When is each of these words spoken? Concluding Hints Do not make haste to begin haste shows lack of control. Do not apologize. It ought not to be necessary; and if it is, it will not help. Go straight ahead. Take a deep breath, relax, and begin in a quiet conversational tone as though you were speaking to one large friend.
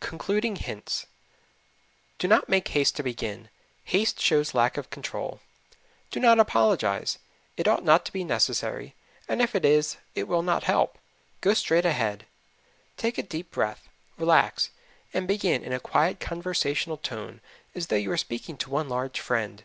Concluding 0.00 0.56
Hints 0.56 1.04
Do 2.16 2.26
not 2.26 2.48
make 2.48 2.68
haste 2.68 2.96
to 2.96 3.02
begin 3.02 3.50
haste 3.84 4.18
shows 4.18 4.54
lack 4.54 4.78
of 4.78 4.88
control. 4.88 5.42
Do 6.10 6.20
not 6.20 6.40
apologize. 6.40 7.18
It 7.58 7.68
ought 7.68 7.84
not 7.84 8.06
to 8.06 8.12
be 8.14 8.24
necessary; 8.24 8.94
and 9.28 9.42
if 9.42 9.54
it 9.54 9.66
is, 9.66 9.98
it 10.14 10.26
will 10.26 10.42
not 10.42 10.64
help. 10.64 10.96
Go 11.42 11.52
straight 11.52 11.84
ahead. 11.84 12.24
Take 12.96 13.18
a 13.18 13.22
deep 13.22 13.50
breath, 13.50 13.90
relax, 14.16 14.70
and 15.12 15.28
begin 15.28 15.62
in 15.62 15.74
a 15.74 15.80
quiet 15.80 16.18
conversational 16.18 16.96
tone 16.96 17.42
as 17.74 17.88
though 17.88 17.96
you 17.96 18.08
were 18.08 18.16
speaking 18.16 18.56
to 18.56 18.70
one 18.70 18.88
large 18.88 19.20
friend. 19.20 19.64